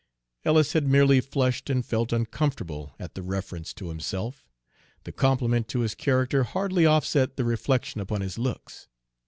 [0.43, 4.49] Ellis had merely flushed and felt uncomfortable at the reference to himself.
[5.03, 8.87] The compliment to his character hardly offset the reflection upon his looks.